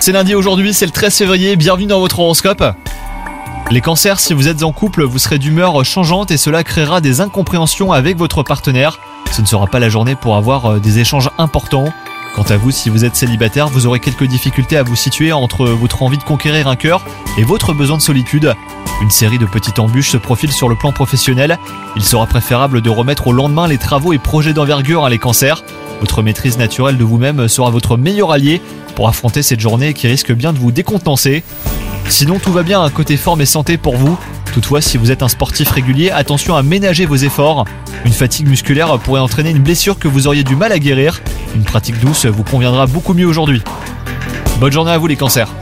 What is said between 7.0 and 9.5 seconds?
des incompréhensions avec votre partenaire. Ce ne